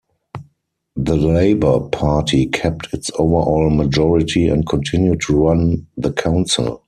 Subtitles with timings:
[0.95, 6.79] The Labour Party kept its overall majority and continued to run the council.